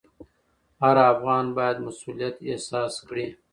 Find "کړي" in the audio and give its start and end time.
3.07-3.25